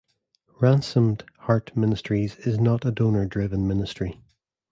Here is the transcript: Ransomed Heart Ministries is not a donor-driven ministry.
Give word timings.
Ransomed 0.59 1.25
Heart 1.41 1.77
Ministries 1.77 2.35
is 2.37 2.59
not 2.59 2.85
a 2.85 2.91
donor-driven 2.91 3.67
ministry. 3.67 4.19